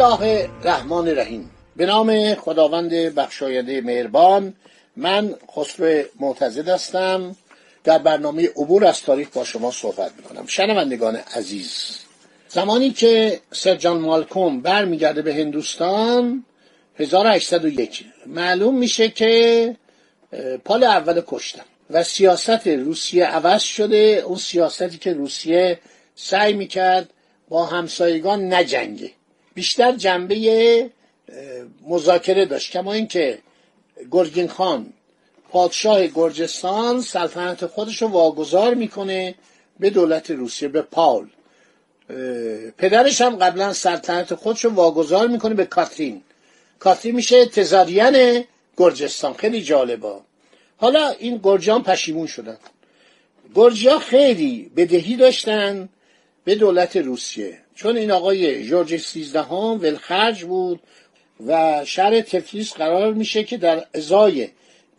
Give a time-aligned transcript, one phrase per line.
[0.00, 4.54] الله الرحمن الرحیم به نام خداوند بخشاینده مهربان
[4.96, 7.36] من خسرو معتزد هستم.
[7.84, 10.46] در برنامه عبور از تاریخ با شما صحبت می‌کنم.
[10.46, 11.98] شنوندگان عزیز
[12.48, 16.44] زمانی که سر جان مالکوم برمیگرده به هندوستان
[16.96, 19.76] 1801 معلوم میشه که
[20.64, 24.22] پال اول کشتن و سیاست روسیه عوض شده.
[24.26, 25.78] اون سیاستی که روسیه
[26.14, 27.10] سعی می‌کرد
[27.48, 29.10] با همسایگان نجنگه.
[29.54, 30.90] بیشتر جنبه
[31.88, 32.72] مذاکره داشت.
[32.72, 33.38] کما اینکه
[34.10, 34.92] گرگین خان
[35.48, 39.34] پادشاه گرجستان سلطنت خودش رو واگذار می‌کنه
[39.80, 41.26] به دولت روسیه به پاول.
[42.78, 46.22] پدرش هم قبلا سلطنت خودش رو واگذار می‌کنه به کاترین.
[46.78, 48.44] کاترین میشه تزاریان
[48.76, 49.34] گرجستان.
[49.34, 50.14] خیلی جالبه.
[50.76, 52.58] حالا این گرجان پشیمون شدن.
[53.54, 55.88] گرجیا خیلی بدهی داشتن.
[56.44, 57.58] به دولت روسیه.
[57.74, 60.80] چون این آقای جورج سیزدهم ولخرج بود
[61.46, 64.48] و شهر تفلیس قرار میشه که در ازای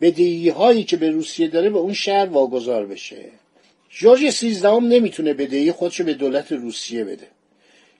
[0.00, 3.16] بدهی هایی که به روسیه داره به اون شهر واگذار بشه.
[3.90, 7.26] جورج سیزدهم نمی‌تونه بدهی خودشو به دولت روسیه بده.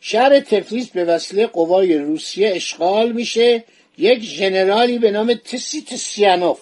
[0.01, 3.65] شهر تفلیس به وسیله قوای روسیه اشغال میشه
[3.99, 6.61] یک ژنرالی به نام تسیت سیانوف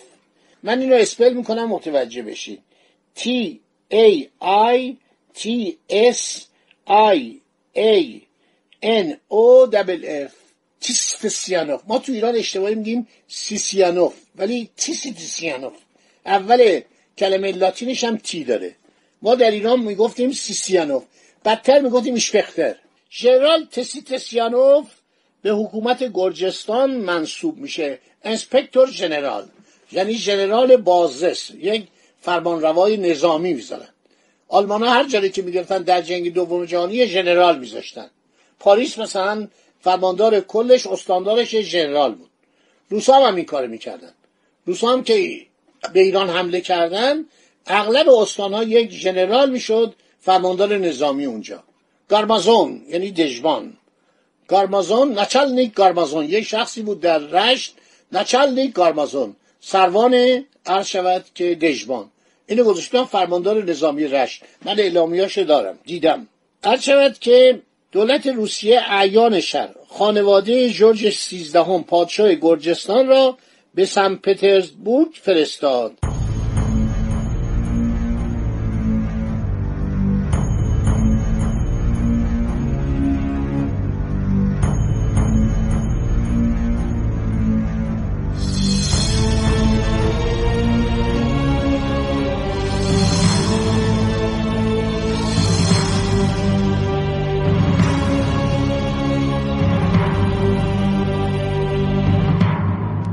[0.63, 2.61] من اینو اسپل می‌کنم متوجه بشید
[3.17, 3.29] T
[3.93, 4.27] A
[4.73, 4.95] I
[5.39, 5.49] T
[5.91, 6.50] S
[6.89, 7.41] I
[7.77, 8.21] A
[8.83, 9.67] N O
[10.29, 10.33] F.
[10.81, 15.73] تیستسیانوف ما تو ایران اشتباهی میگیم سیسیانوف ولی تیسیتسیانوف
[16.27, 16.81] اول
[17.19, 18.75] کلمه لاتینش هم تی داره.
[19.23, 21.03] ما در ایران می‌گفتیم سیسیانوف
[21.45, 22.75] بدتر می‌گفتیم اشپختر
[23.11, 24.87] ژنرال تسیتسیانوف
[25.43, 27.99] به حکومت گرجستان منصوب میشه.
[28.25, 29.49] انسپکتور ژنرال
[29.93, 31.51] یعنی ژنرال بازرس.
[31.51, 31.89] یک
[32.21, 33.89] فرمانروای نظامی می‌ذارن.
[34.51, 38.11] آلمان ها هر جایی که می‌گرفتن در جنگ دوم جهانی ژنرال میذاشتن.
[38.59, 39.49] پاریس مثلا
[39.81, 42.31] فرماندار کلش استاندارش ژنرال بود.
[42.89, 44.13] روسا هم, هم این کار می‌کردن.
[44.67, 45.41] روسا هم که
[45.93, 47.25] به ایران حمله کردن
[47.67, 51.63] اغلب استانها یک ژنرال می‌شد فرماندار نظامی اونجا.
[52.09, 53.77] گارمازون یعنی دژبان
[54.49, 56.25] گارمازون نچلنیک گارمازون.
[56.25, 57.75] یک شخصی بود در رشت
[58.13, 59.37] نچلنیک گارمازون.
[59.61, 62.11] سروان عرض شود که دژبان
[62.51, 64.43] اینو گذاشتم فرماندار نظامی رشت.
[64.65, 65.79] من اعلامیاش دارم.
[65.85, 66.29] دیدم.
[66.65, 67.63] عرض شود که
[67.93, 73.39] دولت روسیه اعیان شهر خانواده جورج سیزدهم پادشاه گرجستان را
[73.75, 75.93] به سن پترزبورگ فرستاد.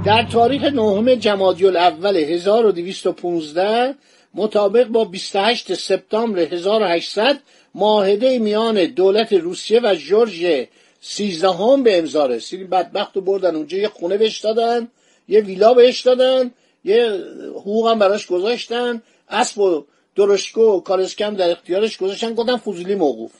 [0.07, 3.95] در تاریخ نهم جمادی الاول 1215
[4.33, 7.39] مطابق با 28 سپتامبر 1800
[7.75, 10.67] معاهده میان دولت روسیه و جورج
[11.01, 12.69] سیزدهم به امضا رسید.
[12.69, 14.87] بدبخت رو بردن اونجا یه خونه بهش دادن
[15.27, 16.51] یه ویلا بهش دادن
[16.83, 17.23] یه
[17.55, 19.83] حقوق هم براش گذاشتن اسب و
[20.15, 23.31] درشکو و کارسکم در اختیارش گذاشتن گفتن فضولی موقوف.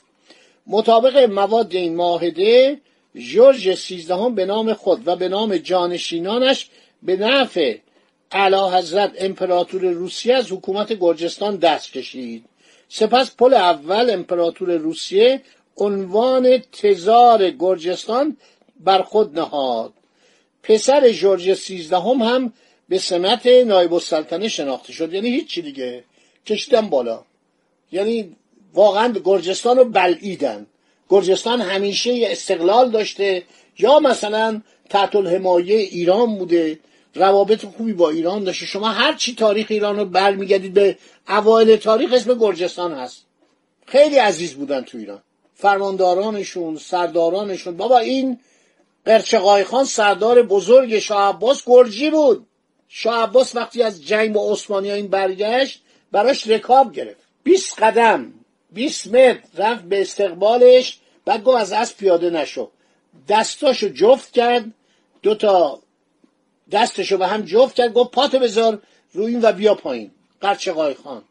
[0.66, 2.80] مطابق مواد این معاهده
[3.18, 6.68] جورج سیزدهم به نام خود و به نام جانشینانش
[7.02, 7.76] به نفع
[8.32, 12.44] اعلی حضرت امپراتور روسیه از حکومت گرجستان دست کشید.
[12.88, 15.40] سپس پل اول امپراتور روسیه
[15.76, 18.36] عنوان تزار گرجستان
[18.80, 19.92] بر خود نهاد.
[20.62, 22.52] پسر جورج سیزدهم هم
[22.88, 25.14] به سمت نایب السلطنه شناخته شد.
[25.14, 26.04] یعنی هیچی دیگه.
[26.46, 27.24] کشیدن بالا.
[27.92, 28.36] یعنی
[28.74, 30.66] واقعا گرجستان رو بلعیدن.
[31.08, 33.42] گرجستان همیشه استقلال داشته.
[33.78, 36.78] یا مثلا تحت الحمایه ایران بوده.
[37.14, 38.66] روابط خوبی با ایران داشته.
[38.66, 43.24] شما هر چی تاریخ ایران رو برمیگردید به اوایل تاریخ اسم گرجستان هست.
[43.86, 45.22] خیلی عزیز بودن تو ایران.
[45.54, 47.76] فرماندارانشون سردارانشون.
[47.76, 48.38] بابا این
[49.04, 52.46] قرچقای خان سردار بزرگ شاه عباس گرجی بود.
[52.88, 55.82] شاه عباس وقتی از جنگ با عثمانی این برگشت
[56.12, 57.20] براش رکاب گرفت.
[57.42, 58.32] 20 قدم.
[58.72, 62.70] 20 متر رفت به استقبالش بعد گفت از اسب پیاده نشو
[63.28, 64.64] دستاشو جفت کرد
[65.22, 65.82] دو تا
[66.70, 68.82] دستشو به هم جفت کرد گفت پاتو بذار
[69.12, 70.10] روی این و بیا پایین.
[70.40, 71.22] قرچقای خان.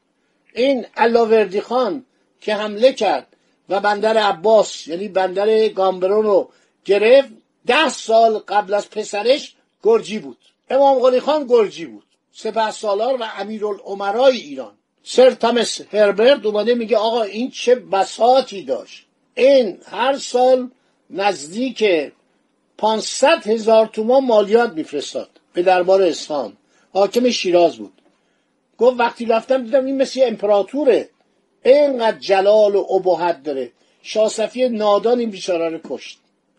[0.54, 2.06] این علاوردی خان
[2.42, 3.28] که حمله کرد
[3.70, 6.50] و بندر عباس یعنی بندر گامبرون رو
[6.86, 7.30] گرفت
[7.66, 10.38] ده سال قبل از پسرش گرجی بود.
[10.70, 12.04] امام قلی خان گرجی بود.
[12.32, 14.78] سپه سالار و امیرالعمرای ایران.
[15.10, 19.06] سر تمس هربرت اومده میگه آقا این چه بساتی داشت.
[19.36, 20.70] این هر سال
[21.10, 21.86] نزدیک
[22.78, 26.54] 500 هزار تومان مالیات میفرستاد به دربار اصفهان
[26.94, 27.94] حاکم شیراز بود.
[28.78, 31.10] گفت وقتی رفتم دیدم این مثل امپراتوره.
[31.66, 33.72] اینقدر جلال و ابهت داره.
[34.02, 36.18] شاسفی نادان این بیچاره رو کشت.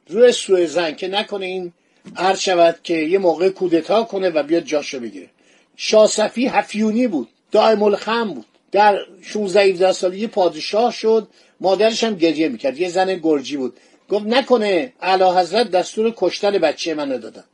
[0.08, 1.72] روی سوء زن که نکنه این
[2.16, 5.30] عرض شود که یه موقع کودتا کنه و بیاد جاشو بگیره.
[5.76, 7.28] شاسفی هفیونی بود.
[7.52, 8.46] دائم الخم بود.
[8.72, 11.28] در 16 17 سالگی پادشاه شد
[11.60, 12.78] مادرش هم گریه می‌کرد.
[12.78, 13.76] یه زن گرجی بود.
[14.10, 17.44] گفت نکنه اعلی حضرت دستور کشتن بچه منو دادن.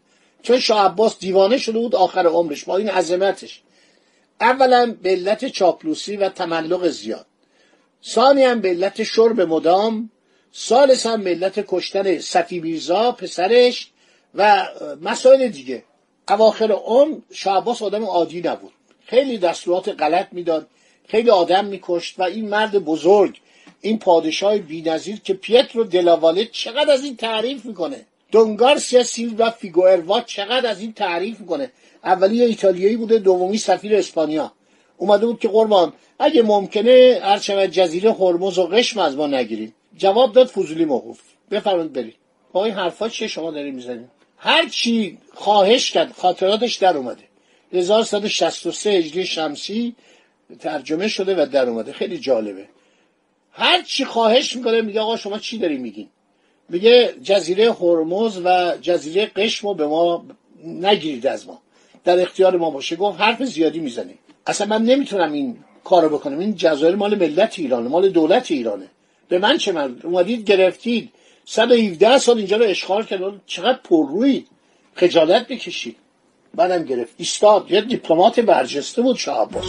[0.42, 2.64] چون شاه عباس دیوانه شده بود آخر عمرش.
[2.64, 3.62] با این عظمتش.
[4.40, 7.26] اولا به علت چاپلوسی و تملق زیاد.
[8.04, 10.10] ثانی هم به علت شرب مدام.
[10.52, 13.90] سالس هم به علت کشتن صفی میرزا پسرش
[14.34, 14.68] و
[15.02, 15.84] مسائل دیگه.
[16.28, 18.72] اواخر عمر شاه عباس آدم عادی نبود.
[19.06, 20.66] خیلی دستورات غلط می‌داد
[21.08, 23.40] خیلی آدم میکشت و این مرد بزرگ
[23.80, 30.70] این پادشاه بینظیر که پیترو دلاواله چقدر از این تعریف می‌کنه؟ دونگارسیا سیلوا فیگوئروا چقدر
[30.70, 31.70] از این تعریف می‌کنه؟
[32.04, 34.52] اولی ایتالیایی بوده دومی سفیر اسپانیا.
[34.96, 40.32] اومده بود که قربان اگه ممکنه هر جزیره هرمز و قشم از ما نگیریم جواب
[40.32, 42.16] داد فضولی موقوف بفرمایید برید.
[42.52, 44.08] با این حرفا چیه شما دارید می‌زنید؟
[44.38, 47.22] هر چی خواهش کرد خاطراتش در اومده.
[47.74, 49.94] 1163 هجری شمسی
[50.60, 51.92] ترجمه شده و در اومده.
[51.92, 52.68] خیلی جالبه.
[53.52, 56.08] هر چی خواهش می‌کنه میگه آقا شما چی داری میگین؟
[56.68, 60.26] میگه جزیره هرمز و جزیره قشم رو به ما
[60.64, 61.62] نگیرید از ما.
[62.04, 62.96] در اختیار ما باشه.
[62.96, 64.14] گفت حرف زیادی می‌زنه.
[64.46, 66.38] اصلا من نمی‌تونم این کارو بکنم.
[66.38, 68.86] این جزایر مال ملت ایرانه مال دولت ایرانه.
[69.28, 71.10] به من چه من؟ اومدید گرفتید.
[71.44, 73.20] 117 سال اینجا رو اشغال کرد.
[73.46, 74.46] چقدر پررویید
[74.94, 75.96] خجالت بکشید.
[76.56, 77.14] بعدم گرفت.
[77.16, 77.70] ایستاد.
[77.70, 79.64] یه دیپلمات برجسته بود شاه عباس.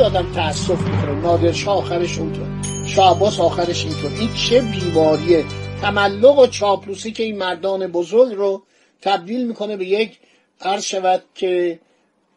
[0.00, 1.20] آدم تاسف می‌کنه.
[1.20, 2.65] نادرشاه آخرش اونطور.
[2.96, 4.10] شاه آخرش اینطور.
[4.10, 5.44] این چه بیماریه.
[5.82, 8.62] تملق و چاپلوسی که این مردان بزرگ رو
[9.02, 10.18] تبدیل می‌کنه به یک
[10.60, 11.78] عرض شود که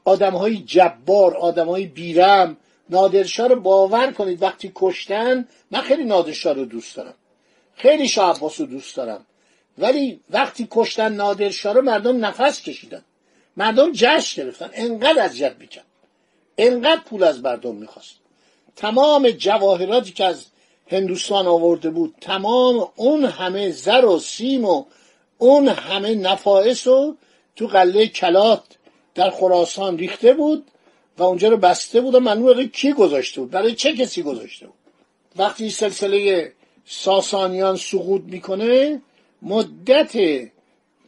[0.06, 2.58] آدم های جبار آدم های بیرم
[2.90, 7.16] نادرشاه رو باور کنید وقتی کشتن من خیلی نادرشاه رو دوست دارم.
[7.76, 9.26] خیلی شاه رو دوست دارم.
[9.78, 13.02] ولی وقتی کشتن نادرشاه رو مردم نفس کشیدن.
[13.58, 14.70] مردم جشن گرفتن.
[14.74, 15.86] انقدر اذیت می‌کرد.
[16.58, 18.29] انقدر پول از مردم می‌خواست.
[18.76, 20.46] تمام جواهراتی که از
[20.92, 24.86] هندوستان آورده بود تمام اون همه زر و سیم و
[25.38, 27.16] اون همه نفایس رو
[27.56, 28.64] تو قله کلات
[29.16, 30.66] در خراسان ریخته بود
[31.18, 34.76] و اونجا رو بسته بود و منو کی گذاشته بود برای چه کسی گذاشته بود؟
[35.36, 36.52] وقتی سلسله
[36.86, 39.02] ساسانیان سقوط می‌کنه
[39.42, 40.18] مدت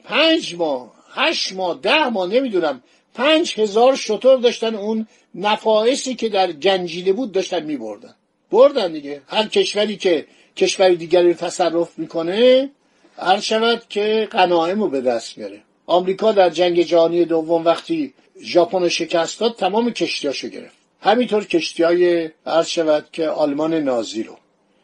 [0.04, 2.84] پنج ماه هشت ماه ده ماه نمی‌دونم
[3.14, 8.16] پنج هزار شطور داشتن اون نفایسی که در گنجیده بود داشتن میبردن.
[8.52, 9.22] بردن دیگه.
[9.28, 10.26] هر کشوری که
[10.58, 12.70] کشوری دیگری رو تصرف می‌کنه
[13.18, 18.88] هر شود که قناعم رو به دست میاره آمریکا در جنگ جهانی دوم وقتی ژاپن
[18.90, 20.76] شکست داد تمام کشتیاشو گرفت.
[21.02, 24.38] همینطور کشتی های عرض شود که آلمان نازی رو.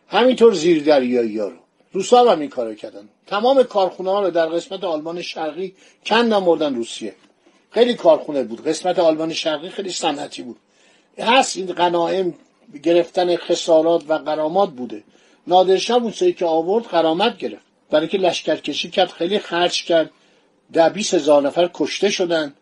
[0.08, 1.58] همینطور زیر دریایی ها رو.
[1.94, 3.10] روسا هم این کارو کردن.
[3.28, 5.74] تمام کارخونه ها رو در قسمت آلمان شرقی
[6.06, 7.16] کندن مردن روسیه.
[7.78, 8.64] خیلی کارخونه بود.
[8.64, 10.58] قسمت آلمان شرقی خیلی صنعتی بود.
[11.20, 12.34] هست این قناعم
[12.84, 15.04] گرفتن خسارات و قرامات بوده.
[15.48, 17.66] نادرشاه اون که آورد قرامت گرفت.
[17.90, 20.10] برای که لشکرکشی کرد خیلی خرج کرد.
[20.74, 22.54] در بیس هزار نفر کشته شدن.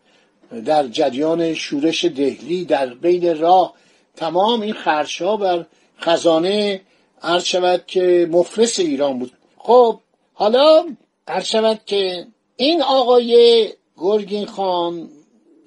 [0.65, 3.73] در جریان شورش دهلی در بین راه.
[4.15, 5.65] تمام این خرچها بر
[5.99, 6.81] خزانه
[7.21, 9.31] عرض شود که مفلس ایران بود.
[9.57, 9.99] خب
[10.33, 10.85] حالا
[11.27, 15.09] عرض شود که این آقای گرگین خان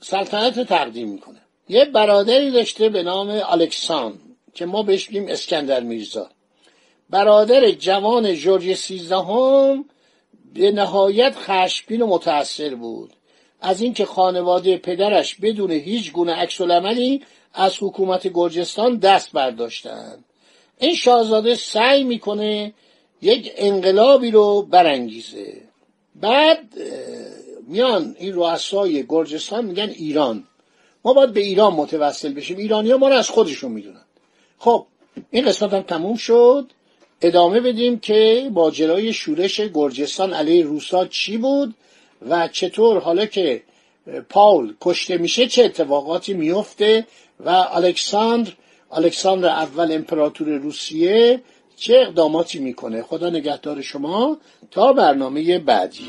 [0.03, 1.41] سلطنت رو تقدیم می‌کنه.
[1.69, 4.19] یه برادری داشته به نام الکسان
[4.55, 6.31] که ما بهش بگیم اسکندر میرزا.
[7.11, 9.85] برادر جوان جورج سیزدهم
[10.55, 13.13] به نهایت خشمگین و متاثر بود.
[13.61, 17.23] از اینکه خانواده پدرش بدون هیچ گونه عکس العملی
[17.55, 20.25] از حکومت گرجستان دست برداشتند.
[20.79, 22.73] این شاهزاده سعی می‌کنه
[23.23, 25.63] یک انقلابی رو برانگیزه.
[26.15, 26.59] بعد
[27.69, 30.45] میان این رؤسای گرجستان میگن ایران.
[31.05, 32.57] ما باید به ایران متوسل بشیم.
[32.57, 34.05] ایرانی ها ما رو از خودشون می‌دونن.
[34.59, 34.87] خب
[35.31, 36.71] این قسمت هم تموم شد.
[37.23, 41.75] ادامه بدیم که ماجرای شورش گرجستان علیه روسا چی بود
[42.29, 43.63] و چطور حالا که
[44.29, 47.07] پاول کشته میشه چه اتفاقاتی میفته
[47.41, 48.53] و الکساندر
[48.93, 51.41] الکساندر اول امپراتور روسیه
[51.77, 53.03] چه اقداماتی می‌کنه.
[53.03, 54.37] خدا نگهدار شما.
[54.71, 56.09] تا برنامه بعدی.